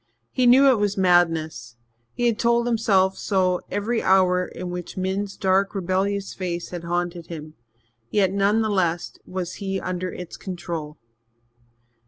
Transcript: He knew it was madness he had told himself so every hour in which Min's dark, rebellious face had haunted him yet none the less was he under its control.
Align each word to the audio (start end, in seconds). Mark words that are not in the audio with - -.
He 0.31 0.47
knew 0.47 0.67
it 0.71 0.79
was 0.79 0.97
madness 0.97 1.75
he 2.15 2.25
had 2.25 2.39
told 2.39 2.65
himself 2.65 3.19
so 3.19 3.61
every 3.69 4.01
hour 4.01 4.47
in 4.47 4.71
which 4.71 4.97
Min's 4.97 5.37
dark, 5.37 5.75
rebellious 5.75 6.33
face 6.33 6.69
had 6.69 6.85
haunted 6.85 7.27
him 7.27 7.53
yet 8.09 8.33
none 8.33 8.63
the 8.63 8.69
less 8.71 9.19
was 9.27 9.57
he 9.61 9.79
under 9.79 10.11
its 10.11 10.37
control. 10.37 10.97